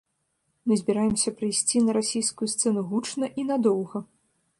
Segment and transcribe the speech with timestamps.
[0.69, 4.03] Мы збіраемся прыйсці на расійскую сцэну гучна і надоўга.